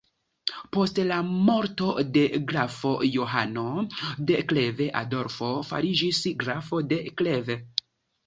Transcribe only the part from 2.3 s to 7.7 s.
Grafo Johano de Kleve Adolfo fariĝis grafo de Kleve.